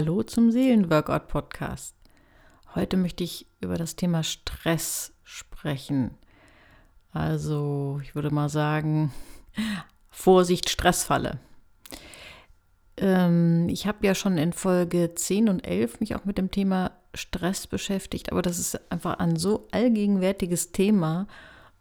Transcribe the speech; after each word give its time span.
Hallo 0.00 0.22
zum 0.22 0.52
Seelenworkout 0.52 1.26
Podcast. 1.26 1.96
Heute 2.76 2.96
möchte 2.96 3.24
ich 3.24 3.48
über 3.60 3.76
das 3.76 3.96
Thema 3.96 4.22
Stress 4.22 5.12
sprechen. 5.24 6.12
Also, 7.10 7.98
ich 8.04 8.14
würde 8.14 8.32
mal 8.32 8.48
sagen, 8.48 9.12
Vorsicht, 10.08 10.70
Stressfalle. 10.70 11.40
Ähm, 12.96 13.68
ich 13.68 13.88
habe 13.88 14.06
ja 14.06 14.14
schon 14.14 14.38
in 14.38 14.52
Folge 14.52 15.16
10 15.16 15.48
und 15.48 15.66
11 15.66 15.98
mich 15.98 16.14
auch 16.14 16.24
mit 16.24 16.38
dem 16.38 16.52
Thema 16.52 16.92
Stress 17.12 17.66
beschäftigt, 17.66 18.30
aber 18.30 18.42
das 18.42 18.60
ist 18.60 18.92
einfach 18.92 19.18
ein 19.18 19.34
so 19.34 19.66
allgegenwärtiges 19.72 20.70
Thema, 20.70 21.26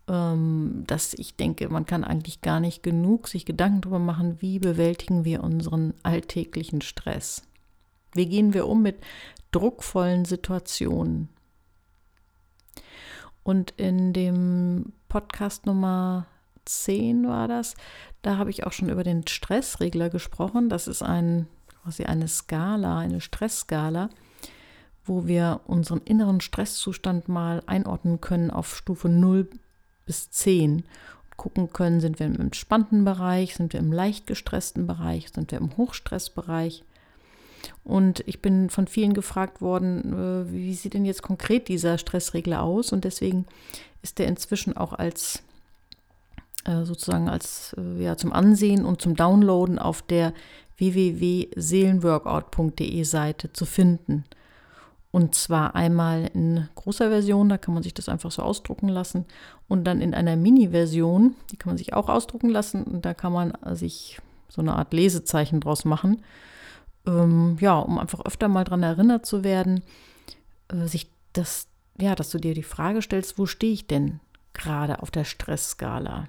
ähm, 0.07 0.85
dass 0.87 1.13
ich 1.13 1.35
denke, 1.35 1.69
man 1.69 1.85
kann 1.85 2.03
eigentlich 2.03 2.41
gar 2.41 2.61
nicht 2.61 2.81
genug 2.81 3.27
sich 3.27 3.45
Gedanken 3.45 3.81
darüber 3.81 3.99
machen, 3.99 4.41
wie 4.41 4.57
bewältigen 4.57 5.23
wir 5.23 5.43
unseren 5.43 5.93
alltäglichen 6.01 6.81
Stress. 6.81 7.43
Wie 8.17 8.27
gehen 8.27 8.53
wir 8.53 8.67
um 8.67 8.81
mit 8.81 8.97
druckvollen 9.51 10.25
Situationen? 10.25 11.29
Und 13.43 13.71
in 13.77 14.11
dem 14.11 14.91
Podcast 15.07 15.65
Nummer 15.65 16.25
10 16.65 17.27
war 17.27 17.47
das, 17.47 17.75
da 18.21 18.37
habe 18.37 18.49
ich 18.49 18.65
auch 18.65 18.73
schon 18.73 18.89
über 18.89 19.03
den 19.03 19.25
Stressregler 19.25 20.09
gesprochen. 20.09 20.67
Das 20.67 20.87
ist 20.87 21.01
ein, 21.01 21.47
quasi 21.81 22.03
eine 22.03 22.27
Skala, 22.27 22.99
eine 22.99 23.21
Stressskala, 23.21 24.09
wo 25.05 25.27
wir 25.27 25.61
unseren 25.65 26.01
inneren 26.01 26.41
Stresszustand 26.41 27.29
mal 27.29 27.63
einordnen 27.67 28.19
können 28.19 28.51
auf 28.51 28.75
Stufe 28.75 29.07
0 29.07 29.49
bis 30.05 30.29
10 30.31 30.83
gucken 31.37 31.71
können, 31.71 32.01
sind 32.01 32.19
wir 32.19 32.25
im 32.25 32.41
entspannten 32.41 33.05
Bereich, 33.05 33.55
sind 33.55 33.71
wir 33.71 33.79
im 33.79 33.93
leicht 33.93 34.27
gestressten 34.27 34.87
Bereich, 34.87 35.29
sind 35.29 35.51
wir 35.51 35.59
im 35.59 35.77
Hochstressbereich. 35.77 36.83
Und 37.83 38.23
ich 38.25 38.41
bin 38.41 38.69
von 38.69 38.87
vielen 38.87 39.13
gefragt 39.13 39.61
worden, 39.61 40.13
äh, 40.13 40.51
wie 40.51 40.73
sieht 40.73 40.93
denn 40.93 41.05
jetzt 41.05 41.21
konkret 41.21 41.67
dieser 41.67 41.97
Stressregler 41.97 42.61
aus? 42.61 42.91
Und 42.91 43.03
deswegen 43.03 43.45
ist 44.01 44.19
der 44.19 44.27
inzwischen 44.27 44.77
auch 44.77 44.93
als 44.93 45.41
äh, 46.65 46.83
sozusagen 46.83 47.29
als 47.29 47.75
äh, 47.77 48.03
ja, 48.03 48.17
zum 48.17 48.33
Ansehen 48.33 48.85
und 48.85 49.01
zum 49.01 49.15
Downloaden 49.15 49.79
auf 49.79 50.01
der 50.01 50.33
www.seelenworkout.de 50.77 53.03
Seite 53.03 53.53
zu 53.53 53.65
finden. 53.65 54.25
Und 55.11 55.33
zwar 55.33 55.75
einmal 55.75 56.29
in 56.33 56.67
großer 56.75 57.09
Version, 57.09 57.49
da 57.49 57.57
kann 57.57 57.73
man 57.73 57.83
sich 57.83 57.93
das 57.93 58.09
einfach 58.09 58.31
so 58.31 58.43
ausdrucken 58.43 58.89
lassen. 58.89 59.25
Und 59.67 59.85
dann 59.85 60.01
in 60.01 60.13
einer 60.13 60.35
Mini-Version, 60.35 61.35
die 61.51 61.57
kann 61.57 61.71
man 61.71 61.77
sich 61.77 61.93
auch 61.93 62.09
ausdrucken 62.09 62.49
lassen. 62.49 62.83
Und 62.83 63.05
da 63.05 63.13
kann 63.13 63.31
man 63.31 63.53
sich 63.75 64.19
so 64.49 64.61
eine 64.61 64.75
Art 64.75 64.93
Lesezeichen 64.93 65.61
draus 65.61 65.85
machen. 65.85 66.23
Ähm, 67.07 67.57
ja, 67.59 67.79
um 67.79 67.97
einfach 67.97 68.25
öfter 68.25 68.49
mal 68.49 68.65
daran 68.65 68.83
erinnert 68.83 69.25
zu 69.25 69.43
werden, 69.43 69.83
äh, 70.67 70.85
sich 70.87 71.09
das, 71.33 71.67
ja, 71.99 72.13
dass 72.13 72.29
du 72.29 72.37
dir 72.37 72.53
die 72.53 72.63
Frage 72.63 73.01
stellst, 73.01 73.39
wo 73.39 73.45
stehe 73.45 73.73
ich 73.73 73.87
denn 73.87 74.19
gerade 74.53 75.01
auf 75.01 75.09
der 75.09 75.23
Stressskala? 75.23 76.27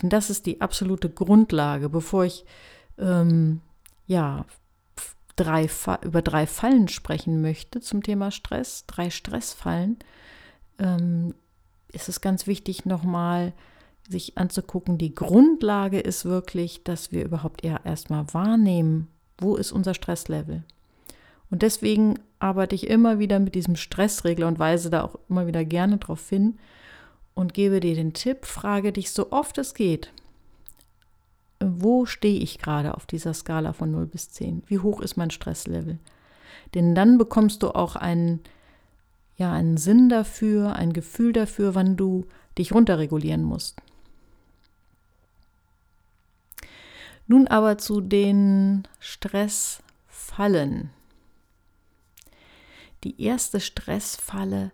Denn 0.00 0.08
das 0.08 0.30
ist 0.30 0.46
die 0.46 0.60
absolute 0.60 1.10
Grundlage, 1.10 1.88
bevor 1.88 2.24
ich 2.24 2.44
ähm, 2.98 3.60
ja 4.06 4.44
drei, 5.36 5.68
über 6.02 6.22
drei 6.22 6.46
Fallen 6.46 6.88
sprechen 6.88 7.42
möchte 7.42 7.80
zum 7.80 8.02
Thema 8.02 8.30
Stress, 8.30 8.86
drei 8.86 9.10
Stressfallen, 9.10 9.98
ähm, 10.78 11.34
ist 11.92 12.08
es 12.08 12.20
ganz 12.20 12.46
wichtig, 12.46 12.86
nochmal 12.86 13.52
sich 14.08 14.36
anzugucken. 14.38 14.98
Die 14.98 15.14
Grundlage 15.14 16.00
ist 16.00 16.24
wirklich, 16.24 16.82
dass 16.82 17.12
wir 17.12 17.24
überhaupt 17.24 17.64
eher 17.64 17.84
erstmal 17.84 18.32
wahrnehmen, 18.34 19.08
wo 19.38 19.56
ist 19.56 19.72
unser 19.72 19.94
Stresslevel. 19.94 20.62
Und 21.50 21.62
deswegen 21.62 22.18
arbeite 22.38 22.74
ich 22.74 22.88
immer 22.88 23.18
wieder 23.18 23.38
mit 23.38 23.54
diesem 23.54 23.76
Stressregler 23.76 24.48
und 24.48 24.58
weise 24.58 24.90
da 24.90 25.04
auch 25.04 25.18
immer 25.28 25.46
wieder 25.46 25.64
gerne 25.64 25.98
darauf 25.98 26.28
hin 26.28 26.58
und 27.34 27.54
gebe 27.54 27.80
dir 27.80 27.94
den 27.94 28.14
Tipp, 28.14 28.46
frage 28.46 28.92
dich 28.92 29.10
so 29.10 29.32
oft 29.32 29.58
es 29.58 29.74
geht, 29.74 30.12
wo 31.60 32.06
stehe 32.06 32.40
ich 32.40 32.58
gerade 32.58 32.94
auf 32.94 33.06
dieser 33.06 33.34
Skala 33.34 33.72
von 33.72 33.90
0 33.90 34.06
bis 34.06 34.30
10? 34.30 34.64
Wie 34.66 34.78
hoch 34.78 35.00
ist 35.00 35.16
mein 35.16 35.30
Stresslevel? 35.30 35.98
Denn 36.74 36.94
dann 36.94 37.18
bekommst 37.18 37.62
du 37.62 37.70
auch 37.70 37.96
einen, 37.96 38.40
ja, 39.36 39.52
einen 39.52 39.76
Sinn 39.76 40.08
dafür, 40.08 40.74
ein 40.74 40.92
Gefühl 40.92 41.32
dafür, 41.32 41.74
wann 41.74 41.96
du 41.96 42.26
dich 42.58 42.72
runterregulieren 42.72 43.42
musst. 43.42 43.80
Nun 47.32 47.48
aber 47.48 47.78
zu 47.78 48.02
den 48.02 48.86
Stressfallen. 48.98 50.90
Die 53.04 53.22
erste 53.22 53.58
Stressfalle 53.58 54.70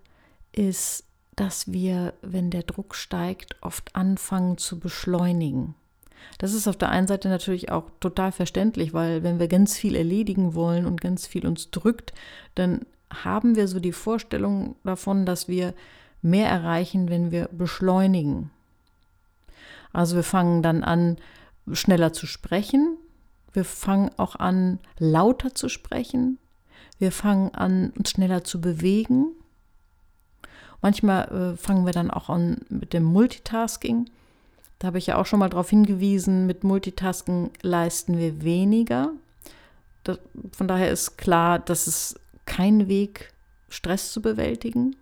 ist, 0.50 1.04
dass 1.36 1.70
wir, 1.70 2.14
wenn 2.20 2.50
der 2.50 2.64
Druck 2.64 2.96
steigt, 2.96 3.54
oft 3.60 3.94
anfangen 3.94 4.58
zu 4.58 4.80
beschleunigen. 4.80 5.76
Das 6.38 6.52
ist 6.52 6.66
auf 6.66 6.76
der 6.76 6.88
einen 6.88 7.06
Seite 7.06 7.28
natürlich 7.28 7.70
auch 7.70 7.84
total 8.00 8.32
verständlich, 8.32 8.92
weil 8.92 9.22
wenn 9.22 9.38
wir 9.38 9.46
ganz 9.46 9.76
viel 9.76 9.94
erledigen 9.94 10.56
wollen 10.56 10.84
und 10.84 11.00
ganz 11.00 11.28
viel 11.28 11.46
uns 11.46 11.70
drückt, 11.70 12.12
dann 12.56 12.86
haben 13.08 13.54
wir 13.54 13.68
so 13.68 13.78
die 13.78 13.92
Vorstellung 13.92 14.74
davon, 14.82 15.26
dass 15.26 15.46
wir 15.46 15.74
mehr 16.22 16.48
erreichen, 16.48 17.08
wenn 17.08 17.30
wir 17.30 17.50
beschleunigen. 17.52 18.50
Also 19.92 20.16
wir 20.16 20.24
fangen 20.24 20.64
dann 20.64 20.82
an, 20.82 21.18
schneller 21.72 22.12
zu 22.12 22.26
sprechen. 22.26 22.96
Wir 23.52 23.64
fangen 23.64 24.10
auch 24.16 24.36
an, 24.36 24.78
lauter 24.98 25.54
zu 25.54 25.68
sprechen. 25.68 26.38
Wir 26.98 27.12
fangen 27.12 27.54
an, 27.54 27.92
uns 27.96 28.10
schneller 28.10 28.44
zu 28.44 28.60
bewegen. 28.60 29.32
Manchmal 30.82 31.54
äh, 31.54 31.56
fangen 31.56 31.86
wir 31.86 31.92
dann 31.92 32.10
auch 32.10 32.28
an 32.28 32.58
mit 32.68 32.92
dem 32.92 33.04
Multitasking. 33.04 34.08
Da 34.78 34.88
habe 34.88 34.98
ich 34.98 35.08
ja 35.08 35.16
auch 35.16 35.26
schon 35.26 35.40
mal 35.40 35.48
darauf 35.48 35.70
hingewiesen, 35.70 36.46
mit 36.46 36.62
Multitasking 36.62 37.50
leisten 37.62 38.18
wir 38.18 38.42
weniger. 38.42 39.10
Das, 40.04 40.18
von 40.52 40.68
daher 40.68 40.90
ist 40.90 41.18
klar, 41.18 41.58
dass 41.58 41.86
es 41.86 42.14
kein 42.46 42.88
Weg, 42.88 43.32
Stress 43.68 44.12
zu 44.12 44.22
bewältigen. 44.22 44.96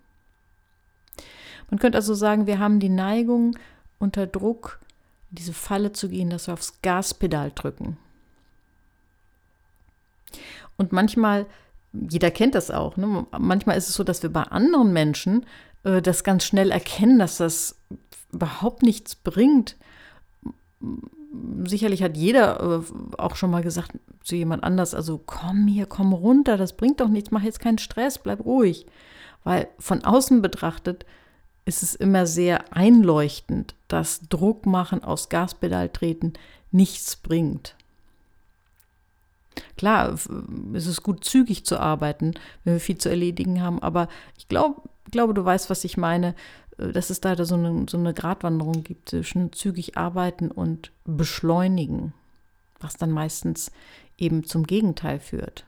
Man 1.71 1.79
könnte 1.79 1.99
also 1.99 2.15
sagen, 2.15 2.47
wir 2.47 2.59
haben 2.59 2.81
die 2.81 2.89
Neigung, 2.89 3.57
unter 3.99 4.27
Druck 4.27 4.81
in 5.31 5.37
diese 5.37 5.53
Falle 5.53 5.93
zu 5.93 6.09
gehen, 6.09 6.31
dass 6.31 6.47
wir 6.47 6.55
aufs 6.55 6.81
Gaspedal 6.83 7.53
drücken. 7.55 7.97
Und 10.77 10.93
manchmal, 10.93 11.47
jeder 11.93 12.31
kennt 12.31 12.55
das 12.55 12.71
auch, 12.71 12.97
ne? 12.97 13.27
manchmal 13.39 13.77
ist 13.77 13.89
es 13.89 13.95
so, 13.95 14.05
dass 14.05 14.23
wir 14.23 14.31
bei 14.31 14.43
anderen 14.43 14.93
Menschen 14.93 15.47
äh, 15.85 16.03
das 16.03 16.25
ganz 16.25 16.45
schnell 16.45 16.71
erkennen, 16.71 17.19
dass 17.19 17.39
das 17.39 17.77
überhaupt 18.33 18.83
nichts 18.83 19.15
bringt. 19.15 19.77
Sicherlich 21.65 22.03
hat 22.03 22.17
jeder 22.17 22.61
äh, 22.61 23.17
auch 23.19 23.37
schon 23.37 23.51
mal 23.51 23.63
gesagt 23.63 23.93
zu 24.23 24.37
jemand 24.37 24.65
anders, 24.65 24.95
also 24.95 25.21
komm 25.25 25.67
hier, 25.67 25.87
komm 25.87 26.13
runter, 26.13 26.57
das 26.57 26.77
bringt 26.77 27.01
doch 27.01 27.09
nichts, 27.09 27.31
mach 27.31 27.43
jetzt 27.43 27.61
keinen 27.61 27.79
Stress, 27.79 28.19
bleib 28.19 28.45
ruhig. 28.45 28.87
Weil 29.45 29.69
von 29.79 30.05
außen 30.05 30.43
betrachtet 30.43 31.07
ist 31.67 31.83
es 31.83 31.95
immer 31.95 32.27
sehr 32.27 32.73
einleuchtend, 32.75 33.75
dass 33.89 34.21
Druck 34.29 34.65
machen, 34.65 35.05
aus 35.05 35.29
Gaspedal 35.29 35.91
treten 35.91 36.33
nichts 36.71 37.17
bringt. 37.17 37.77
Klar, 39.77 40.15
es 40.75 40.87
ist 40.87 41.03
gut, 41.03 41.25
zügig 41.25 41.65
zu 41.65 41.79
arbeiten, 41.79 42.33
wenn 42.65 42.75
wir 42.75 42.81
viel 42.81 42.99
zu 42.99 43.09
erledigen 43.09 43.61
haben, 43.61 43.83
aber 43.83 44.09
ich 44.39 44.49
glaube, 44.49 44.83
glaube, 45.11 45.35
du 45.35 45.45
weißt, 45.45 45.71
was 45.71 45.85
ich 45.85 45.97
meine. 45.97 46.35
Äh, 46.79 46.93
dass 46.93 47.11
es 47.11 47.21
da 47.21 47.43
so 47.45 47.55
eine, 47.55 47.87
so 47.89 47.99
eine 47.99 48.15
Gratwanderung 48.15 48.83
gibt 48.83 49.11
zwischen 49.11 49.53
zügig 49.53 49.97
arbeiten 49.97 50.51
und 50.51 50.93
beschleunigen, 51.05 52.13
was 52.81 52.97
dann 52.97 53.11
meistens 53.11 53.73
eben 54.19 54.45
zum 54.45 54.67
Gegenteil 54.67 55.21
führt. 55.21 55.65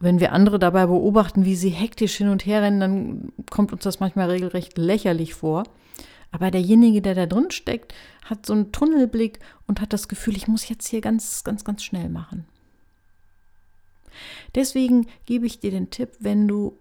Wenn 0.00 0.18
wir 0.18 0.32
andere 0.32 0.58
dabei 0.58 0.86
beobachten, 0.86 1.44
wie 1.44 1.54
sie 1.54 1.68
hektisch 1.68 2.16
hin 2.16 2.30
und 2.30 2.46
her 2.46 2.62
rennen, 2.62 2.80
dann 2.80 3.32
kommt 3.50 3.70
uns 3.72 3.82
das 3.82 4.00
manchmal 4.00 4.30
regelrecht 4.30 4.78
lächerlich 4.78 5.34
vor. 5.34 5.64
Aber 6.32 6.50
derjenige, 6.50 7.02
der 7.02 7.14
da 7.14 7.26
drin 7.26 7.50
steckt, 7.50 7.94
hat 8.24 8.46
so 8.46 8.54
einen 8.54 8.72
Tunnelblick 8.72 9.40
und 9.66 9.80
hat 9.80 9.92
das 9.92 10.08
Gefühl, 10.08 10.36
ich 10.36 10.48
muss 10.48 10.68
jetzt 10.68 10.88
hier 10.88 11.02
ganz, 11.02 11.44
ganz, 11.44 11.64
ganz 11.64 11.84
schnell 11.84 12.08
machen. 12.08 12.46
Deswegen 14.54 15.06
gebe 15.26 15.44
ich 15.44 15.60
dir 15.60 15.70
den 15.70 15.90
Tipp, 15.90 16.10
wenn 16.18 16.48
du 16.48 16.78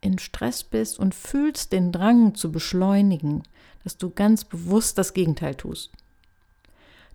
in 0.00 0.20
Stress 0.20 0.62
bist 0.62 0.98
und 0.98 1.14
fühlst 1.14 1.72
den 1.72 1.90
Drang 1.90 2.36
zu 2.36 2.52
beschleunigen, 2.52 3.42
dass 3.82 3.96
du 3.96 4.10
ganz 4.10 4.44
bewusst 4.44 4.96
das 4.96 5.12
Gegenteil 5.12 5.56
tust. 5.56 5.90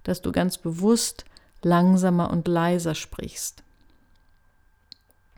Dass 0.04 0.22
du 0.22 0.34
ganz 0.34 0.58
bewusst 0.58 1.24
langsamer 1.62 2.30
und 2.30 2.48
leiser 2.48 2.96
sprichst. 2.96 3.64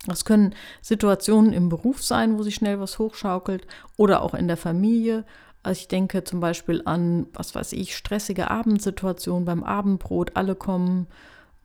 Das 0.08 0.26
können 0.26 0.56
Situationen 0.82 1.54
im 1.54 1.70
Beruf 1.70 2.04
sein, 2.04 2.38
wo 2.38 2.44
sich 2.44 2.56
schnell 2.56 2.80
was 2.80 2.98
hochschaukelt 2.98 3.68
oder 3.98 4.24
auch 4.24 4.34
in 4.34 4.48
der 4.48 4.58
Familie. 4.58 5.26
Also 5.64 5.80
ich 5.80 5.88
denke 5.88 6.24
zum 6.24 6.40
Beispiel 6.40 6.82
an, 6.86 7.28
was 7.34 7.54
weiß 7.54 7.74
ich, 7.74 7.96
stressige 7.96 8.50
Abendsituationen 8.50 9.46
beim 9.46 9.64
Abendbrot. 9.64 10.36
Alle 10.36 10.56
kommen 10.56 11.08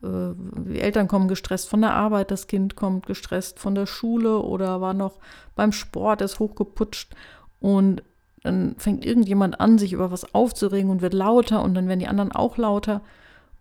äh, 0.03 0.33
die 0.37 0.79
Eltern 0.79 1.07
kommen 1.07 1.27
gestresst 1.27 1.69
von 1.69 1.81
der 1.81 1.93
Arbeit, 1.93 2.31
das 2.31 2.47
Kind 2.47 2.75
kommt 2.75 3.07
gestresst 3.07 3.59
von 3.59 3.75
der 3.75 3.85
Schule 3.85 4.39
oder 4.39 4.81
war 4.81 4.93
noch 4.93 5.19
beim 5.55 5.71
Sport, 5.71 6.21
ist 6.21 6.39
hochgeputscht 6.39 7.15
und 7.59 8.03
dann 8.43 8.75
fängt 8.77 9.05
irgendjemand 9.05 9.59
an, 9.59 9.77
sich 9.77 9.93
über 9.93 10.11
was 10.11 10.33
aufzuregen 10.33 10.91
und 10.91 11.01
wird 11.01 11.13
lauter 11.13 11.63
und 11.63 11.73
dann 11.73 11.87
werden 11.87 11.99
die 11.99 12.07
anderen 12.07 12.31
auch 12.31 12.57
lauter 12.57 13.01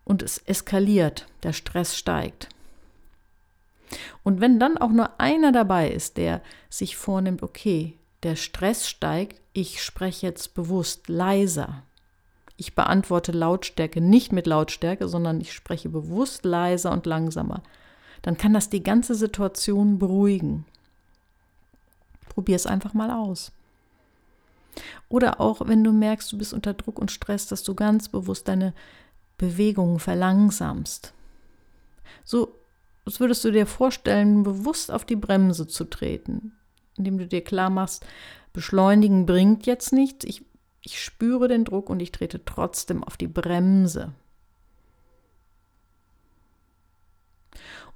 und 0.04 0.22
es 0.22 0.38
eskaliert, 0.38 1.26
der 1.42 1.52
Stress 1.52 1.96
steigt. 1.96 2.48
Und 4.26 4.40
wenn 4.40 4.58
dann 4.58 4.76
auch 4.76 4.90
nur 4.90 5.20
einer 5.20 5.52
dabei 5.52 5.88
ist, 5.88 6.16
der 6.16 6.42
sich 6.68 6.96
vornimmt, 6.96 7.44
okay, 7.44 7.96
der 8.24 8.34
Stress 8.34 8.88
steigt, 8.88 9.40
ich 9.52 9.80
spreche 9.80 10.26
jetzt 10.26 10.52
bewusst 10.54 11.08
leiser. 11.08 11.84
Ich 12.56 12.74
beantworte 12.74 13.30
Lautstärke 13.30 14.00
nicht 14.00 14.32
mit 14.32 14.48
Lautstärke, 14.48 15.06
sondern 15.06 15.40
ich 15.40 15.52
spreche 15.52 15.90
bewusst 15.90 16.44
leiser 16.44 16.90
und 16.90 17.06
langsamer. 17.06 17.62
Dann 18.22 18.36
kann 18.36 18.52
das 18.52 18.68
die 18.68 18.82
ganze 18.82 19.14
Situation 19.14 20.00
beruhigen. 20.00 20.64
Probier 22.28 22.56
es 22.56 22.66
einfach 22.66 22.94
mal 22.94 23.12
aus. 23.12 23.52
Oder 25.08 25.40
auch, 25.40 25.68
wenn 25.68 25.84
du 25.84 25.92
merkst, 25.92 26.32
du 26.32 26.38
bist 26.38 26.52
unter 26.52 26.74
Druck 26.74 26.98
und 26.98 27.12
Stress, 27.12 27.46
dass 27.46 27.62
du 27.62 27.76
ganz 27.76 28.08
bewusst 28.08 28.48
deine 28.48 28.74
Bewegungen 29.38 30.00
verlangsamst. 30.00 31.12
So 32.24 32.58
als 33.06 33.20
würdest 33.20 33.44
du 33.44 33.52
dir 33.52 33.66
vorstellen, 33.66 34.42
bewusst 34.42 34.90
auf 34.90 35.04
die 35.04 35.16
Bremse 35.16 35.66
zu 35.66 35.84
treten, 35.84 36.52
indem 36.96 37.18
du 37.18 37.26
dir 37.26 37.42
klar 37.42 37.70
machst, 37.70 38.04
beschleunigen 38.52 39.26
bringt 39.26 39.64
jetzt 39.66 39.92
nichts, 39.92 40.24
ich, 40.24 40.44
ich 40.82 41.02
spüre 41.02 41.48
den 41.48 41.64
Druck 41.64 41.88
und 41.88 42.00
ich 42.00 42.12
trete 42.12 42.44
trotzdem 42.44 43.04
auf 43.04 43.16
die 43.16 43.28
Bremse. 43.28 44.12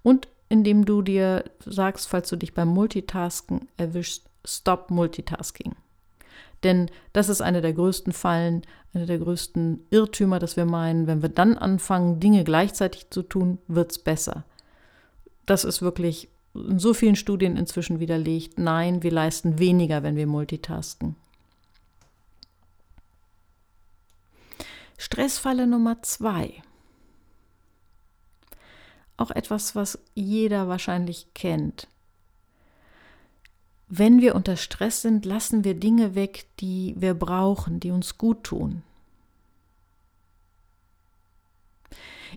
Und 0.03 0.29
indem 0.49 0.85
du 0.85 1.03
dir 1.03 1.45
sagst, 1.65 2.09
falls 2.09 2.29
du 2.29 2.37
dich 2.37 2.55
beim 2.55 2.69
Multitasken 2.69 3.69
erwischst, 3.77 4.31
Stop 4.43 4.91
Multitasking. 4.91 5.77
Denn 6.63 6.91
das 7.13 7.29
ist 7.29 7.43
eine 7.43 7.61
der 7.61 7.75
größten 7.75 8.13
Fallen, 8.13 8.63
eine 8.95 9.07
der 9.07 9.19
größten 9.19 9.87
Irrtümer, 9.91 10.39
dass 10.39 10.57
wir 10.57 10.65
meinen, 10.65 11.07
wenn 11.07 11.21
wir 11.21 11.29
dann 11.29 11.59
anfangen, 11.59 12.21
Dinge 12.21 12.43
gleichzeitig 12.45 13.11
zu 13.11 13.23
tun, 13.23 13.59
wird 13.67 13.93
es 13.93 13.99
besser. 13.99 14.45
Das 15.47 15.65
ist 15.65 15.83
wirklich 15.83 16.29
in 16.55 16.79
so 16.79 16.95
vielen 16.95 17.17
Studien 17.17 17.57
inzwischen 17.57 18.01
widerlegt. 18.01 18.59
Nein, 18.59 19.03
wir 19.03 19.11
leisten 19.11 19.59
weniger, 19.59 20.03
wenn 20.03 20.17
wir 20.17 20.27
multitasken. 20.27 21.17
Stressfalle 24.99 25.67
Nummer 25.67 26.03
zwei. 26.03 26.63
Auch 29.17 29.31
etwas, 29.31 29.75
was 29.75 29.99
jeder 30.15 30.69
wahrscheinlich 30.69 31.33
kennt. 31.35 31.89
Wenn 33.89 34.21
wir 34.21 34.35
unter 34.35 34.57
Stress 34.57 35.03
sind, 35.03 35.25
lassen 35.25 35.65
wir 35.65 35.75
Dinge 35.75 36.15
weg, 36.15 36.47
die 36.61 36.95
wir 36.97 37.15
brauchen, 37.15 37.81
die 37.81 37.91
uns 37.91 38.19
gut 38.19 38.45
tun. 38.45 38.83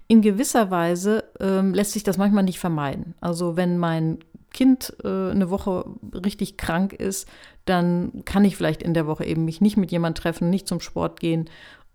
In 0.07 0.21
gewisser 0.21 0.69
Weise 0.69 1.23
ähm, 1.39 1.73
lässt 1.73 1.93
sich 1.93 2.03
das 2.03 2.17
manchmal 2.17 2.43
nicht 2.43 2.59
vermeiden. 2.59 3.15
Also 3.21 3.55
wenn 3.55 3.77
mein 3.77 4.19
Kind 4.51 4.95
äh, 5.03 5.31
eine 5.31 5.49
Woche 5.49 5.85
richtig 6.13 6.57
krank 6.57 6.93
ist, 6.93 7.27
dann 7.65 8.23
kann 8.25 8.45
ich 8.45 8.55
vielleicht 8.55 8.83
in 8.83 8.93
der 8.93 9.07
Woche 9.07 9.25
eben 9.25 9.45
mich 9.45 9.61
nicht 9.61 9.77
mit 9.77 9.91
jemand 9.91 10.17
treffen, 10.17 10.49
nicht 10.49 10.67
zum 10.67 10.79
Sport 10.79 11.19
gehen, 11.19 11.49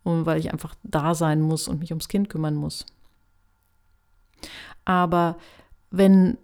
weil 0.05 0.41
ich 0.41 0.53
einfach 0.53 0.75
da 0.83 1.15
sein 1.15 1.41
muss 1.41 1.69
und 1.69 1.81
mich 1.81 1.93
ums 1.93 2.09
Kind 2.09 2.29
kümmern 2.29 2.55
muss. 2.55 2.87
Aber 4.85 5.37
wenn 5.91 6.39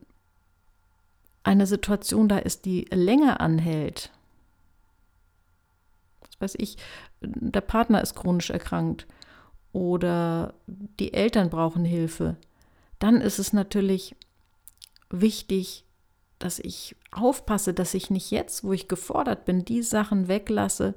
eine 1.43 1.67
Situation 1.67 2.29
da 2.29 2.39
ist, 2.39 2.65
die 2.65 2.87
länger 2.91 3.41
anhält, 3.41 4.11
was 6.23 6.41
weiß 6.41 6.55
ich, 6.59 6.77
der 7.21 7.61
Partner 7.61 8.03
ist 8.03 8.15
chronisch 8.15 8.51
erkrankt 8.51 9.07
oder 9.75 10.55
die 10.69 11.13
Eltern 11.13 11.51
brauchen 11.51 11.85
Hilfe, 11.85 12.37
dann 13.01 13.21
ist 13.21 13.41
es 13.41 13.53
natürlich 13.53 14.15
wichtig, 15.11 15.85
dass 16.39 16.61
ich 16.61 16.97
aufpasse, 17.11 17.75
dass 17.75 17.93
ich 17.93 18.09
nicht 18.09 18.31
jetzt, 18.31 18.63
wo 18.63 18.73
ich 18.73 18.87
gefordert 18.87 19.45
bin, 19.45 19.65
die 19.65 19.83
Sachen 19.83 20.29
weglasse, 20.29 20.95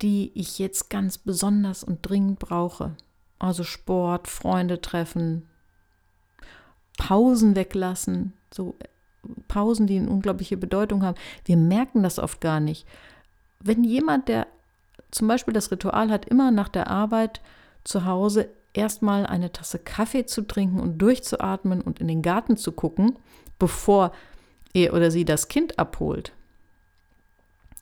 die 0.00 0.32
ich 0.34 0.58
jetzt 0.58 0.88
ganz 0.88 1.18
besonders 1.18 1.84
und 1.84 2.08
dringend 2.08 2.38
brauche. 2.38 2.96
Also 3.38 3.64
Sport, 3.64 4.26
Freunde 4.26 4.80
treffen, 4.80 5.46
Pausen 6.96 7.54
weglassen, 7.54 8.32
so 8.52 8.76
Pausen, 9.46 9.86
die 9.86 9.98
eine 9.98 10.08
unglaubliche 10.08 10.56
Bedeutung 10.56 11.02
haben. 11.02 11.18
Wir 11.44 11.58
merken 11.58 12.02
das 12.02 12.18
oft 12.18 12.40
gar 12.40 12.60
nicht. 12.60 12.86
Wenn 13.62 13.84
jemand, 13.84 14.28
der 14.28 14.46
zum 15.10 15.28
Beispiel 15.28 15.54
das 15.54 15.70
Ritual 15.70 16.10
hat, 16.10 16.26
immer 16.26 16.50
nach 16.50 16.68
der 16.68 16.88
Arbeit 16.88 17.40
zu 17.84 18.04
Hause 18.04 18.48
erstmal 18.72 19.26
eine 19.26 19.52
Tasse 19.52 19.78
Kaffee 19.78 20.26
zu 20.26 20.42
trinken 20.42 20.80
und 20.80 20.98
durchzuatmen 20.98 21.80
und 21.80 22.00
in 22.00 22.08
den 22.08 22.22
Garten 22.22 22.56
zu 22.56 22.72
gucken, 22.72 23.18
bevor 23.58 24.12
er 24.72 24.94
oder 24.94 25.10
sie 25.10 25.24
das 25.24 25.48
Kind 25.48 25.78
abholt. 25.78 26.32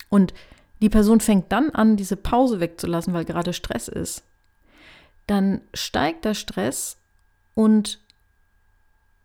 Und 0.08 0.32
die 0.80 0.88
Person 0.88 1.20
fängt 1.20 1.52
dann 1.52 1.70
an, 1.70 1.96
diese 1.96 2.16
Pause 2.16 2.60
wegzulassen, 2.60 3.12
weil 3.12 3.24
gerade 3.24 3.52
Stress 3.52 3.88
ist. 3.88 4.22
Dann 5.26 5.60
steigt 5.74 6.24
der 6.24 6.34
Stress 6.34 6.96
und 7.54 7.98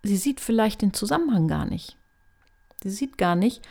sie 0.02 0.18
sieht 0.18 0.42
vielleicht 0.42 0.82
den 0.82 0.94
Zusammenhang 0.94 1.48
gar 1.48 1.66
nicht. 1.66 1.96
Sie 2.82 2.90
sieht 2.90 3.18
gar 3.18 3.36
nicht, 3.36 3.62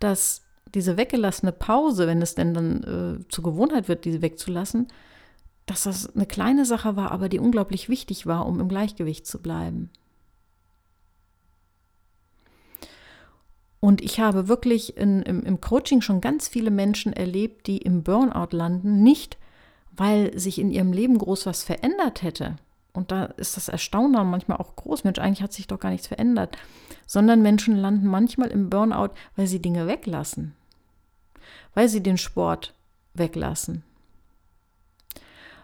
dass 0.00 0.42
diese 0.74 0.96
weggelassene 0.96 1.52
Pause, 1.52 2.06
wenn 2.06 2.22
es 2.22 2.34
denn 2.34 2.54
dann 2.54 2.82
äh, 3.22 3.28
zur 3.28 3.44
Gewohnheit 3.44 3.88
wird, 3.88 4.04
diese 4.04 4.22
wegzulassen, 4.22 4.88
dass 5.66 5.84
das 5.84 6.14
eine 6.14 6.26
kleine 6.26 6.64
Sache 6.64 6.96
war, 6.96 7.10
aber 7.12 7.28
die 7.28 7.38
unglaublich 7.38 7.88
wichtig 7.88 8.26
war, 8.26 8.46
um 8.46 8.60
im 8.60 8.68
Gleichgewicht 8.68 9.26
zu 9.26 9.40
bleiben. 9.40 9.90
Und 13.80 14.00
ich 14.00 14.20
habe 14.20 14.48
wirklich 14.48 14.96
in, 14.96 15.22
im, 15.22 15.42
im 15.42 15.60
Coaching 15.60 16.02
schon 16.02 16.20
ganz 16.20 16.48
viele 16.48 16.70
Menschen 16.70 17.12
erlebt, 17.12 17.66
die 17.66 17.78
im 17.78 18.02
Burnout 18.02 18.56
landen, 18.56 19.02
nicht 19.02 19.38
weil 19.94 20.38
sich 20.38 20.58
in 20.58 20.70
ihrem 20.70 20.92
Leben 20.92 21.18
groß 21.18 21.46
was 21.46 21.64
verändert 21.64 22.22
hätte. 22.22 22.56
Und 22.94 23.10
da 23.10 23.24
ist 23.24 23.56
das 23.56 23.68
Erstaunen 23.68 24.30
manchmal 24.30 24.58
auch 24.58 24.76
groß. 24.76 25.04
Mensch, 25.04 25.18
eigentlich 25.18 25.42
hat 25.42 25.52
sich 25.52 25.66
doch 25.66 25.78
gar 25.78 25.90
nichts 25.90 26.06
verändert. 26.06 26.56
Sondern 27.06 27.42
Menschen 27.42 27.76
landen 27.76 28.06
manchmal 28.06 28.48
im 28.48 28.70
Burnout, 28.70 29.10
weil 29.36 29.46
sie 29.46 29.60
Dinge 29.60 29.86
weglassen 29.86 30.54
weil 31.74 31.88
sie 31.88 32.02
den 32.02 32.18
Sport 32.18 32.74
weglassen, 33.14 33.82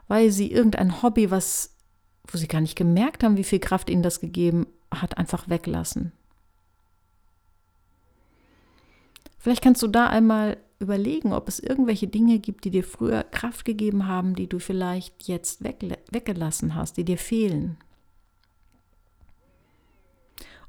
weil 0.06 0.30
sie 0.30 0.50
irgendein 0.50 1.02
Hobby, 1.02 1.30
was, 1.30 1.74
wo 2.26 2.38
sie 2.38 2.48
gar 2.48 2.60
nicht 2.60 2.76
gemerkt 2.76 3.22
haben, 3.22 3.36
wie 3.36 3.44
viel 3.44 3.60
Kraft 3.60 3.90
ihnen 3.90 4.02
das 4.02 4.20
gegeben 4.20 4.66
hat, 4.92 5.18
einfach 5.18 5.48
weglassen. 5.48 6.12
Vielleicht 9.38 9.62
kannst 9.62 9.82
du 9.82 9.86
da 9.86 10.06
einmal 10.08 10.58
überlegen, 10.80 11.32
ob 11.32 11.48
es 11.48 11.58
irgendwelche 11.58 12.06
Dinge 12.06 12.38
gibt, 12.38 12.64
die 12.64 12.70
dir 12.70 12.84
früher 12.84 13.22
Kraft 13.24 13.64
gegeben 13.64 14.06
haben, 14.06 14.34
die 14.34 14.48
du 14.48 14.58
vielleicht 14.58 15.26
jetzt 15.26 15.62
weggelassen 15.62 16.74
hast, 16.74 16.96
die 16.96 17.04
dir 17.04 17.18
fehlen. 17.18 17.76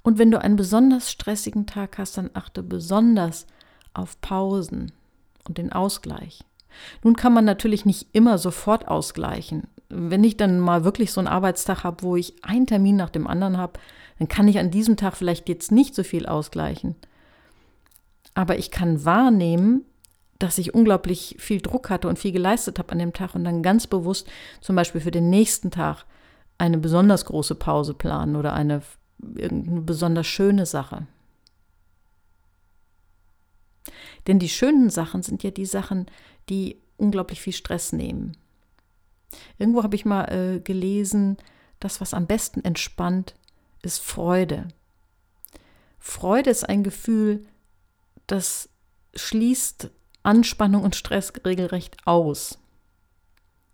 Und 0.01 0.17
wenn 0.17 0.31
du 0.31 0.41
einen 0.41 0.55
besonders 0.55 1.11
stressigen 1.11 1.67
Tag 1.67 1.97
hast, 1.97 2.17
dann 2.17 2.31
achte 2.33 2.63
besonders 2.63 3.45
auf 3.93 4.19
Pausen 4.21 4.91
und 5.49 5.57
den 5.57 5.73
Ausgleich. 5.73 6.39
Nun 7.03 7.15
kann 7.15 7.33
man 7.33 7.45
natürlich 7.45 7.85
nicht 7.85 8.07
immer 8.13 8.37
sofort 8.37 8.87
ausgleichen. 8.87 9.67
Wenn 9.89 10.23
ich 10.23 10.37
dann 10.37 10.59
mal 10.59 10.83
wirklich 10.83 11.11
so 11.11 11.19
einen 11.19 11.27
Arbeitstag 11.27 11.83
habe, 11.83 12.03
wo 12.03 12.15
ich 12.15 12.35
einen 12.43 12.67
Termin 12.67 12.95
nach 12.95 13.09
dem 13.09 13.27
anderen 13.27 13.57
habe, 13.57 13.79
dann 14.19 14.27
kann 14.27 14.47
ich 14.47 14.59
an 14.59 14.71
diesem 14.71 14.95
Tag 14.95 15.17
vielleicht 15.17 15.49
jetzt 15.49 15.71
nicht 15.71 15.95
so 15.95 16.03
viel 16.03 16.25
ausgleichen. 16.25 16.95
Aber 18.35 18.57
ich 18.57 18.71
kann 18.71 19.03
wahrnehmen, 19.03 19.83
dass 20.37 20.57
ich 20.57 20.73
unglaublich 20.73 21.35
viel 21.39 21.59
Druck 21.59 21.89
hatte 21.89 22.07
und 22.07 22.19
viel 22.19 22.31
geleistet 22.31 22.79
habe 22.79 22.91
an 22.93 22.99
dem 22.99 23.13
Tag 23.13 23.35
und 23.35 23.43
dann 23.43 23.63
ganz 23.63 23.87
bewusst 23.87 24.29
zum 24.61 24.75
Beispiel 24.75 25.01
für 25.01 25.11
den 25.11 25.29
nächsten 25.29 25.71
Tag 25.71 26.05
eine 26.57 26.77
besonders 26.77 27.25
große 27.25 27.55
Pause 27.55 27.93
planen 27.93 28.35
oder 28.35 28.53
eine 28.53 28.81
irgendeine 29.35 29.81
besonders 29.81 30.27
schöne 30.27 30.65
Sache. 30.65 31.07
Denn 34.27 34.39
die 34.39 34.49
schönen 34.49 34.89
Sachen 34.89 35.23
sind 35.23 35.43
ja 35.43 35.51
die 35.51 35.65
Sachen, 35.65 36.05
die 36.49 36.81
unglaublich 36.97 37.41
viel 37.41 37.53
Stress 37.53 37.93
nehmen. 37.93 38.37
Irgendwo 39.57 39.83
habe 39.83 39.95
ich 39.95 40.05
mal 40.05 40.25
äh, 40.25 40.59
gelesen, 40.59 41.37
das, 41.79 42.01
was 42.01 42.13
am 42.13 42.27
besten 42.27 42.63
entspannt, 42.63 43.35
ist 43.81 43.99
Freude. 43.99 44.67
Freude 45.99 46.49
ist 46.49 46.67
ein 46.67 46.83
Gefühl, 46.83 47.45
das 48.27 48.69
schließt 49.15 49.89
Anspannung 50.23 50.83
und 50.83 50.95
Stress 50.95 51.33
regelrecht 51.45 51.97
aus. 52.05 52.59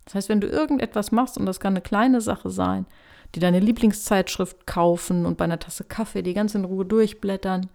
Das 0.04 0.14
heißt, 0.14 0.28
wenn 0.28 0.40
du 0.40 0.46
irgendetwas 0.46 1.10
machst, 1.10 1.36
und 1.36 1.46
das 1.46 1.60
kann 1.60 1.72
eine 1.74 1.82
kleine 1.82 2.20
Sache 2.20 2.50
sein, 2.50 2.86
die 3.34 3.40
deine 3.40 3.60
Lieblingszeitschrift 3.60 4.66
kaufen 4.66 5.26
und 5.26 5.36
bei 5.36 5.44
einer 5.44 5.58
Tasse 5.58 5.84
Kaffee 5.84 6.22
die 6.22 6.34
ganz 6.34 6.54
in 6.54 6.64
Ruhe 6.64 6.86
durchblättern. 6.86 7.68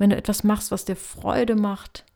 Wenn 0.00 0.08
du 0.08 0.16
etwas 0.16 0.44
machst, 0.44 0.70
was 0.70 0.86
dir 0.86 0.96
Freude 0.96 1.56
macht, 1.56 2.06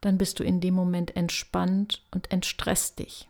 dann 0.00 0.18
bist 0.18 0.40
du 0.40 0.42
in 0.42 0.60
dem 0.60 0.74
Moment 0.74 1.14
entspannt 1.14 2.04
und 2.10 2.32
entstresst 2.32 2.98
dich. 2.98 3.28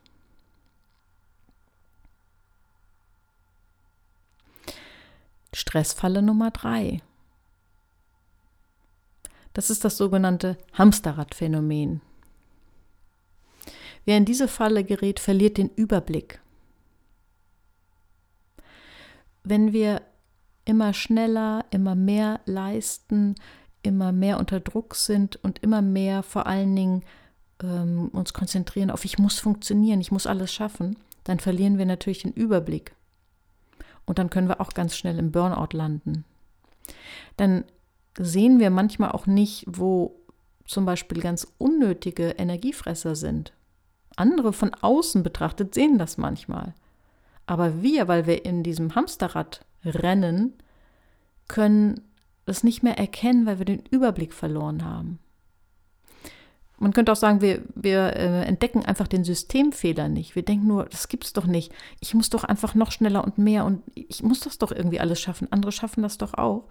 Stressfalle 5.53 6.23
Nummer 6.23 6.51
drei. 6.53 7.03
Das 9.53 9.69
ist 9.69 9.85
das 9.85 9.99
sogenannte 9.99 10.57
Hamsterradphänomen. 10.73 12.01
Wer 14.07 14.17
in 14.17 14.25
diese 14.25 14.49
Falle 14.49 14.85
gerät, 14.85 15.21
verliert 15.21 15.59
den 15.59 15.69
Überblick. 15.69 16.41
Wenn 19.45 19.75
wir 19.75 20.01
immer 20.65 20.95
schneller, 20.95 21.67
immer 21.71 21.95
mehr 21.95 22.41
leisten, 22.47 23.35
immer 23.87 24.13
mehr 24.13 24.39
unter 24.39 24.61
Druck 24.61 24.95
sind 24.95 25.37
und 25.37 25.63
immer 25.63 25.83
mehr 25.83 26.23
vor 26.23 26.47
allen 26.47 26.75
Dingen 26.75 27.03
ähm, 27.63 28.09
uns 28.13 28.33
konzentrieren 28.33 28.91
auf, 28.91 29.05
ich 29.05 29.19
muss 29.19 29.39
funktionieren, 29.39 30.01
ich 30.01 30.13
muss 30.13 30.27
alles 30.27 30.53
schaffen, 30.53 30.97
dann 31.25 31.41
verlieren 31.41 31.79
wir 31.79 31.87
natürlich 31.87 32.23
den 32.23 32.33
Überblick. 32.33 32.95
Und 34.05 34.19
dann 34.19 34.31
können 34.31 34.49
wir 34.49 34.61
auch 34.61 34.73
ganz 34.73 34.97
schnell 34.97 35.19
im 35.19 35.33
Burnout 35.33 35.77
landen. 35.77 36.25
Dann 37.37 37.65
sehen 38.19 38.61
wir 38.61 38.71
manchmal 38.71 39.13
auch 39.13 39.27
nicht, 39.27 39.65
wo 39.67 40.17
zum 40.65 40.85
Beispiel 40.85 41.21
ganz 41.21 41.47
unnötige 41.59 42.31
Energiefresser 42.31 43.17
sind. 43.17 43.53
Andere 44.17 44.53
von 44.53 44.73
außen 44.75 45.23
betrachtet 45.23 45.75
sehen 45.75 45.99
das 45.99 46.17
manchmal. 46.17 46.75
Aber 47.47 47.83
wir, 47.83 48.09
weil 48.09 48.27
wir 48.27 48.45
in 48.45 48.63
diesem 48.63 48.95
Hamsterrad 48.95 49.65
rennen, 49.85 50.55
können 51.49 52.01
es 52.47 52.65
nicht 52.65 52.83
mehr 52.83 52.99
erkennen, 52.99 53.47
weil 53.47 53.59
wir 53.59 53.65
den 53.65 53.83
Überblick 53.91 54.33
verloren 54.33 54.85
haben. 54.85 55.19
Man 56.79 56.93
könnte 56.93 57.13
auch 57.13 57.17
sagen, 57.17 57.41
wir, 57.41 57.63
wir 57.75 58.15
äh, 58.17 58.45
entdecken 58.45 58.85
einfach 58.85 59.09
den 59.09 59.25
Systemfehler 59.25 60.09
nicht. 60.09 60.35
Wir 60.35 60.43
denken 60.43 60.67
nur, 60.67 60.85
das 60.85 61.09
gibt's 61.09 61.33
doch 61.33 61.47
nicht. 61.47 61.73
Ich 62.01 62.13
muss 62.15 62.29
doch 62.29 62.45
einfach 62.45 62.75
noch 62.75 62.93
schneller 62.93 63.25
und 63.25 63.39
mehr 63.39 63.65
und 63.65 63.83
ich 63.95 64.23
muss 64.23 64.41
das 64.41 64.59
doch 64.59 64.73
irgendwie 64.73 65.01
alles 65.01 65.21
schaffen. 65.21 65.51
Andere 65.51 65.73
schaffen 65.73 66.03
das 66.03 66.19
doch 66.19 66.35
auch. 66.35 66.65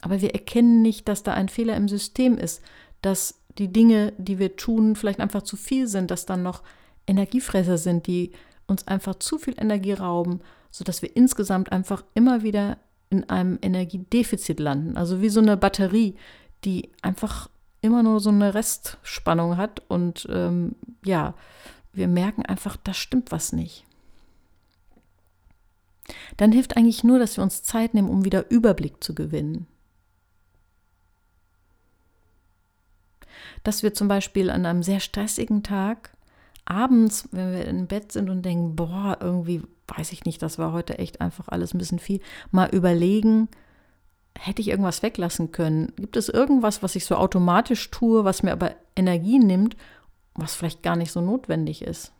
Aber 0.00 0.20
wir 0.20 0.34
erkennen 0.34 0.82
nicht, 0.82 1.08
dass 1.08 1.22
da 1.22 1.32
ein 1.34 1.48
Fehler 1.48 1.76
im 1.76 1.88
System 1.88 2.38
ist, 2.38 2.60
dass 3.02 3.40
die 3.58 3.72
Dinge, 3.72 4.12
die 4.18 4.38
wir 4.38 4.56
tun, 4.56 4.96
vielleicht 4.96 5.20
einfach 5.20 5.42
zu 5.42 5.56
viel 5.56 5.86
sind, 5.86 6.10
dass 6.10 6.26
dann 6.26 6.42
noch 6.42 6.62
Energiefresser 7.06 7.78
sind, 7.78 8.06
die 8.06 8.32
uns 8.66 8.86
einfach 8.88 9.16
zu 9.16 9.38
viel 9.38 9.54
Energie 9.58 9.92
rauben, 9.92 10.40
sodass 10.70 11.02
wir 11.02 11.16
insgesamt 11.16 11.70
einfach 11.72 12.04
immer 12.14 12.42
wieder 12.42 12.78
in 13.10 13.28
einem 13.28 13.58
Energiedefizit 13.60 14.60
landen. 14.60 14.96
Also 14.96 15.20
wie 15.20 15.28
so 15.28 15.40
eine 15.40 15.56
Batterie, 15.56 16.16
die 16.64 16.90
einfach 17.02 17.50
immer 17.82 18.02
nur 18.02 18.20
so 18.20 18.30
eine 18.30 18.54
Restspannung 18.54 19.56
hat 19.56 19.82
und 19.88 20.26
ähm, 20.30 20.76
ja, 21.04 21.34
wir 21.92 22.08
merken 22.08 22.44
einfach, 22.46 22.76
da 22.76 22.94
stimmt 22.94 23.32
was 23.32 23.52
nicht. 23.52 23.84
Dann 26.36 26.52
hilft 26.52 26.76
eigentlich 26.76 27.04
nur, 27.04 27.18
dass 27.18 27.36
wir 27.36 27.42
uns 27.42 27.62
Zeit 27.62 27.94
nehmen, 27.94 28.08
um 28.08 28.24
wieder 28.24 28.50
Überblick 28.50 29.02
zu 29.02 29.14
gewinnen. 29.14 29.66
dass 33.62 33.82
wir 33.82 33.94
zum 33.94 34.08
Beispiel 34.08 34.50
an 34.50 34.66
einem 34.66 34.82
sehr 34.82 35.00
stressigen 35.00 35.62
Tag 35.62 36.10
abends, 36.64 37.28
wenn 37.32 37.52
wir 37.52 37.64
im 37.66 37.86
Bett 37.86 38.12
sind 38.12 38.30
und 38.30 38.42
denken, 38.42 38.76
boah, 38.76 39.18
irgendwie 39.20 39.62
weiß 39.90 40.12
ich 40.12 40.24
nicht, 40.24 40.42
das 40.42 40.58
war 40.58 40.72
heute 40.72 40.98
echt 40.98 41.20
einfach 41.20 41.48
alles 41.48 41.74
ein 41.74 41.78
bisschen 41.78 41.98
viel, 41.98 42.20
mal 42.50 42.68
überlegen, 42.70 43.48
hätte 44.38 44.62
ich 44.62 44.68
irgendwas 44.68 45.02
weglassen 45.02 45.52
können? 45.52 45.92
Gibt 45.96 46.16
es 46.16 46.28
irgendwas, 46.28 46.82
was 46.82 46.96
ich 46.96 47.04
so 47.04 47.16
automatisch 47.16 47.90
tue, 47.90 48.24
was 48.24 48.42
mir 48.42 48.52
aber 48.52 48.74
Energie 48.96 49.38
nimmt, 49.38 49.76
was 50.34 50.54
vielleicht 50.54 50.82
gar 50.82 50.96
nicht 50.96 51.12
so 51.12 51.20
notwendig 51.20 51.82
ist? 51.82 52.12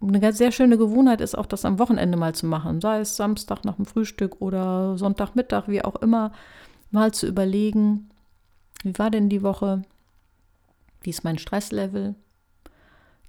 eine 0.00 0.20
ganz 0.20 0.38
sehr 0.38 0.52
schöne 0.52 0.78
Gewohnheit 0.78 1.20
ist 1.20 1.36
auch, 1.36 1.46
das 1.46 1.64
am 1.64 1.78
Wochenende 1.78 2.16
mal 2.16 2.34
zu 2.34 2.46
machen, 2.46 2.80
sei 2.80 3.00
es 3.00 3.16
Samstag 3.16 3.64
nach 3.64 3.76
dem 3.76 3.86
Frühstück 3.86 4.40
oder 4.40 4.96
Sonntagmittag, 4.96 5.68
wie 5.68 5.84
auch 5.84 5.96
immer, 5.96 6.32
mal 6.90 7.12
zu 7.12 7.26
überlegen, 7.26 8.10
wie 8.82 8.96
war 8.98 9.10
denn 9.10 9.28
die 9.28 9.42
Woche? 9.42 9.82
Wie 11.00 11.10
ist 11.10 11.24
mein 11.24 11.38
Stresslevel? 11.38 12.14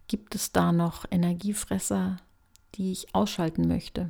Gibt 0.07 0.35
es 0.35 0.51
da 0.51 0.71
noch 0.71 1.05
Energiefresser, 1.09 2.17
die 2.75 2.91
ich 2.91 3.13
ausschalten 3.13 3.67
möchte? 3.67 4.07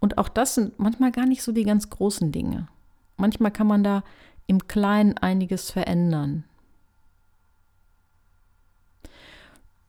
Und 0.00 0.18
auch 0.18 0.28
das 0.28 0.54
sind 0.54 0.78
manchmal 0.78 1.12
gar 1.12 1.26
nicht 1.26 1.42
so 1.42 1.52
die 1.52 1.64
ganz 1.64 1.90
großen 1.90 2.32
Dinge. 2.32 2.68
Manchmal 3.16 3.50
kann 3.50 3.66
man 3.66 3.82
da 3.82 4.04
im 4.46 4.68
Kleinen 4.68 5.16
einiges 5.18 5.70
verändern. 5.70 6.44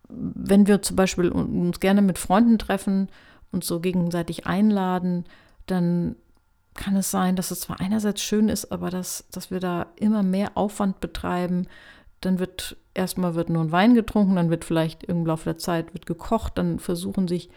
Wenn 0.10 0.68
wir 0.68 0.82
zum 0.82 0.96
Beispiel 0.96 1.30
uns 1.30 1.80
gerne 1.80 2.02
mit 2.02 2.18
Freunden 2.18 2.58
treffen 2.58 3.10
und 3.52 3.64
so 3.64 3.82
gegenseitig 3.82 4.48
einladen, 4.48 5.26
dann 5.66 6.16
kann 6.74 6.96
es 6.96 7.12
sein, 7.12 7.36
dass 7.36 7.52
es 7.52 7.62
zwar 7.62 7.82
einerseits 7.82 8.22
schön 8.22 8.48
ist, 8.48 8.72
aber 8.72 8.90
dass, 8.90 9.26
dass 9.32 9.52
wir 9.52 9.60
da 9.60 9.88
immer 9.98 10.24
mehr 10.24 10.56
Aufwand 10.56 11.02
betreiben. 11.02 11.68
Dann 12.22 12.40
wird 12.40 12.78
erstmal 12.94 13.36
wird 13.36 13.50
nur 13.50 13.64
ein 13.64 13.72
Wein 13.72 13.94
getrunken, 13.94 14.36
dann 14.36 14.50
wird 14.50 14.66
vielleicht 14.66 15.04
im 15.04 15.26
Laufe 15.26 15.46
der 15.46 15.58
Zeit 15.58 15.94
wird 15.94 16.06
gekocht, 16.06 16.58
dann 16.58 16.80
versuchen 16.80 17.28
sich 17.28 17.50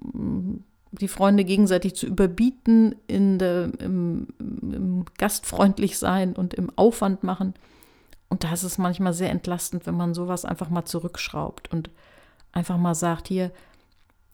mm, 0.00 0.56
die 0.92 1.08
Freunde 1.08 1.44
gegenseitig 1.44 1.94
zu 1.94 2.06
überbieten 2.06 2.96
in 3.06 3.38
der, 3.38 3.70
im, 3.78 4.28
im 4.38 5.04
gastfreundlich 5.18 5.98
sein 5.98 6.34
und 6.34 6.54
im 6.54 6.70
Aufwand 6.76 7.22
machen. 7.22 7.54
Und 8.28 8.44
da 8.44 8.52
ist 8.52 8.64
es 8.64 8.78
manchmal 8.78 9.12
sehr 9.12 9.30
entlastend, 9.30 9.86
wenn 9.86 9.96
man 9.96 10.14
sowas 10.14 10.44
einfach 10.44 10.68
mal 10.68 10.84
zurückschraubt 10.84 11.72
und 11.72 11.90
einfach 12.52 12.76
mal 12.76 12.94
sagt, 12.94 13.28
hier 13.28 13.52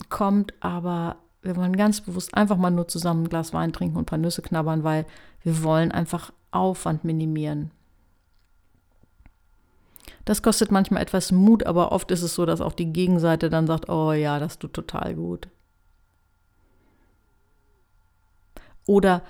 kommt 0.09 0.55
aber 0.61 1.17
wir 1.47 1.57
wollen 1.57 1.77
ganz 1.77 2.01
bewusst 2.01 2.35
einfach 2.35 2.57
mal 2.57 2.71
nur 2.71 2.89
zusammen 2.89 3.25
ein 3.25 3.29
Glas 3.29 3.53
Wein 3.55 3.73
trinken 3.73 3.97
und 3.97 4.03
ein 4.03 4.07
paar 4.07 4.19
Nüsse 4.19 4.43
knabbern, 4.43 4.85
weil 4.85 5.07
wir 5.43 5.63
wollen 5.63 5.93
einfach 5.93 6.33
Aufwand 6.51 7.05
minimieren. 7.05 7.71
Das 10.27 10.43
kostet 10.43 10.73
manchmal 10.73 11.03
etwas 11.03 11.31
Mut, 11.31 11.65
aber 11.65 11.93
oft 11.93 12.11
ist 12.11 12.23
es 12.23 12.35
so, 12.35 12.45
dass 12.47 12.61
auch 12.61 12.73
die 12.73 12.93
Gegenseite 12.93 13.49
dann 13.49 13.69
sagt, 13.69 13.89
oh 13.89 14.13
ja, 14.13 14.41
das 14.41 14.59
tut 14.59 14.75
total 14.75 15.15
gut. 15.15 15.49
Oder 18.87 19.23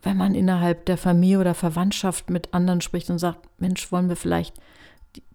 wenn 0.00 0.16
man 0.16 0.34
innerhalb 0.34 0.86
der 0.86 0.96
Familie 0.96 1.40
oder 1.40 1.54
Verwandtschaft 1.54 2.30
mit 2.30 2.54
anderen 2.54 2.80
spricht 2.80 3.10
und 3.10 3.18
sagt, 3.18 3.46
Mensch, 3.58 3.92
wollen 3.92 4.08
wir 4.08 4.16
vielleicht 4.16 4.56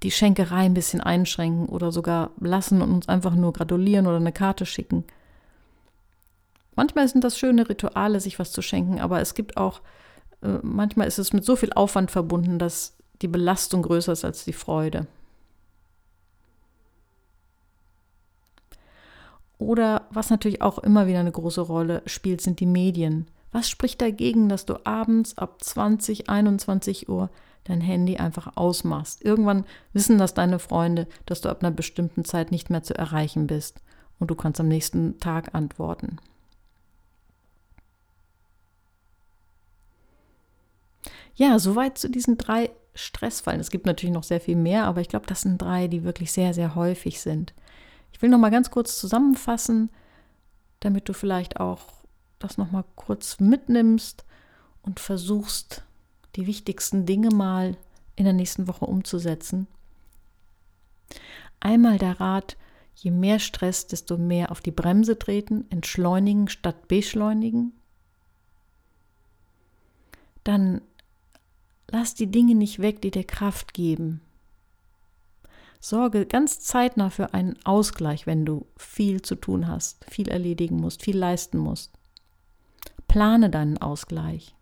die 0.01 0.11
Schenkerei 0.11 0.65
ein 0.65 0.73
bisschen 0.73 1.01
einschränken 1.01 1.69
oder 1.69 1.91
sogar 1.91 2.31
lassen 2.39 2.81
und 2.81 2.91
uns 2.91 3.07
einfach 3.07 3.35
nur 3.35 3.53
gratulieren 3.53 4.07
oder 4.07 4.17
eine 4.17 4.31
Karte 4.31 4.65
schicken. 4.65 5.03
Manchmal 6.75 7.07
sind 7.07 7.23
das 7.23 7.37
schöne 7.37 7.69
Rituale, 7.69 8.19
sich 8.19 8.39
was 8.39 8.51
zu 8.51 8.63
schenken, 8.63 8.99
aber 8.99 9.21
es 9.21 9.35
gibt 9.35 9.57
auch, 9.57 9.81
äh, 10.41 10.57
manchmal 10.63 11.07
ist 11.07 11.19
es 11.19 11.33
mit 11.33 11.45
so 11.45 11.55
viel 11.55 11.71
Aufwand 11.73 12.09
verbunden, 12.09 12.57
dass 12.57 12.97
die 13.21 13.27
Belastung 13.27 13.83
größer 13.83 14.13
ist 14.13 14.25
als 14.25 14.45
die 14.45 14.53
Freude. 14.53 15.07
Oder 19.57 20.07
was 20.09 20.31
natürlich 20.31 20.61
auch 20.63 20.79
immer 20.79 21.05
wieder 21.05 21.19
eine 21.19 21.31
große 21.31 21.61
Rolle 21.61 22.01
spielt, 22.07 22.41
sind 22.41 22.59
die 22.59 22.65
Medien. 22.65 23.27
Was 23.51 23.69
spricht 23.69 24.01
dagegen, 24.01 24.49
dass 24.49 24.65
du 24.65 24.85
abends 24.85 25.37
ab 25.37 25.63
20, 25.63 26.29
21 26.29 27.09
Uhr 27.09 27.29
dein 27.65 27.79
Handy 27.79 28.17
einfach 28.17 28.57
ausmachst? 28.57 29.23
Irgendwann 29.23 29.65
wissen 29.93 30.17
das 30.17 30.33
deine 30.33 30.57
Freunde, 30.57 31.07
dass 31.27 31.41
du 31.41 31.49
ab 31.49 31.61
einer 31.61 31.69
bestimmten 31.69 32.25
Zeit 32.25 32.49
nicht 32.49 32.71
mehr 32.71 32.81
zu 32.81 32.97
erreichen 32.97 33.45
bist 33.45 33.81
und 34.17 34.31
du 34.31 34.35
kannst 34.35 34.59
am 34.59 34.67
nächsten 34.67 35.19
Tag 35.19 35.53
antworten. 35.53 36.17
Ja, 41.35 41.59
soweit 41.59 41.97
zu 41.99 42.09
diesen 42.09 42.37
drei 42.37 42.71
Stressfallen. 42.93 43.61
Es 43.61 43.71
gibt 43.71 43.85
natürlich 43.85 44.13
noch 44.13 44.23
sehr 44.23 44.41
viel 44.41 44.55
mehr, 44.55 44.85
aber 44.85 45.01
ich 45.01 45.09
glaube, 45.09 45.25
das 45.27 45.41
sind 45.41 45.61
drei, 45.61 45.87
die 45.87 46.03
wirklich 46.03 46.31
sehr, 46.31 46.53
sehr 46.53 46.75
häufig 46.75 47.21
sind. 47.21 47.53
Ich 48.11 48.21
will 48.21 48.29
noch 48.29 48.37
mal 48.37 48.51
ganz 48.51 48.71
kurz 48.71 48.99
zusammenfassen, 48.99 49.89
damit 50.79 51.07
du 51.07 51.13
vielleicht 51.13 51.59
auch 51.59 51.81
das 52.39 52.57
noch 52.57 52.71
mal 52.71 52.83
kurz 52.95 53.39
mitnimmst 53.39 54.25
und 54.81 54.99
versuchst, 54.99 55.83
die 56.35 56.47
wichtigsten 56.47 57.05
Dinge 57.05 57.29
mal 57.29 57.77
in 58.15 58.25
der 58.25 58.33
nächsten 58.33 58.67
Woche 58.67 58.85
umzusetzen. 58.85 59.67
Einmal 61.59 61.97
der 61.97 62.19
Rat, 62.19 62.57
je 62.95 63.11
mehr 63.11 63.39
Stress, 63.39 63.87
desto 63.87 64.17
mehr 64.17 64.51
auf 64.51 64.61
die 64.61 64.71
Bremse 64.71 65.17
treten, 65.17 65.65
entschleunigen 65.69 66.47
statt 66.47 66.87
beschleunigen. 66.87 67.73
Dann 70.43 70.81
Lass 71.91 72.15
die 72.15 72.27
Dinge 72.27 72.55
nicht 72.55 72.79
weg, 72.79 73.01
die 73.01 73.11
dir 73.11 73.25
Kraft 73.25 73.73
geben, 73.73 74.21
Sorge 75.83 76.27
ganz 76.27 76.59
zeitnah 76.59 77.09
für 77.09 77.33
einen 77.33 77.57
Ausgleich, 77.65 78.27
wenn 78.27 78.45
du 78.45 78.67
viel 78.77 79.23
zu 79.23 79.33
tun 79.33 79.67
hast, 79.67 80.05
viel 80.07 80.29
erledigen 80.29 80.75
musst, 80.75 81.01
viel 81.01 81.17
leisten 81.17 81.57
musst. 81.57 81.91
Plane 83.07 83.49
deinen 83.49 83.79
Ausgleich. 83.79 84.55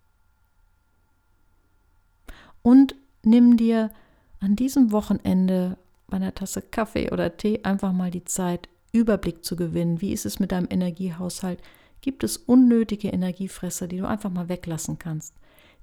Und 2.62 2.96
nimm 3.24 3.58
dir 3.58 3.92
an 4.40 4.56
diesem 4.56 4.94
Wochenende 4.94 5.78
bei 6.08 6.16
einer 6.16 6.34
Tasse 6.34 6.62
Kaffee 6.62 7.12
oder 7.12 7.36
Tee 7.36 7.60
einfach 7.64 7.92
mal 7.92 8.12
die 8.12 8.24
Zeit, 8.24 8.70
Überblick 8.94 9.44
zu 9.44 9.58
gewinnen. 9.58 10.00
Wie 10.00 10.14
ist 10.14 10.26
es 10.26 10.40
mit 10.40 10.54
deinem 10.54 10.68
Energiehaushalt? 10.70 11.62
Gibt 12.00 12.24
es 12.24 12.38
unnötige 12.38 13.10
Energiefresser, 13.10 13.88
die 13.88 13.98
du 13.98 14.08
einfach 14.08 14.32
mal 14.32 14.48
weglassen 14.48 14.98
kannst? 14.98 15.36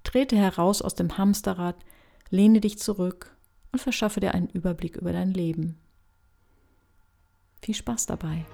Trete 0.06 0.36
heraus 0.36 0.82
aus 0.82 0.94
dem 0.94 1.18
Hamsterrad, 1.18 1.74
lehne 2.30 2.60
dich 2.60 2.78
zurück 2.78 3.36
und 3.72 3.80
verschaffe 3.80 4.20
dir 4.20 4.34
einen 4.34 4.48
Überblick 4.48 4.96
über 4.96 5.12
dein 5.12 5.32
Leben. 5.34 5.80
Viel 7.60 7.74
Spaß 7.74 8.06
dabei! 8.06 8.46